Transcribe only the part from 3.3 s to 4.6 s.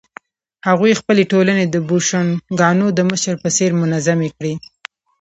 په څېر منظمې کړې.